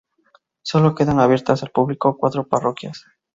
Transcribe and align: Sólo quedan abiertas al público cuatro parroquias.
Sólo 0.63 0.95
quedan 0.95 1.19
abiertas 1.19 1.61
al 1.61 1.69
público 1.69 2.17
cuatro 2.17 2.47
parroquias. 2.47 3.05